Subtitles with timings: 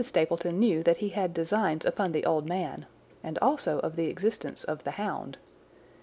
[0.03, 2.87] Stapleton knew that he had designs upon the old man,
[3.23, 5.37] and also of the existence of the hound.